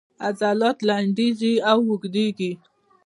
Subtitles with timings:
[0.27, 2.51] عضلات لنډیږي او اوږدیږي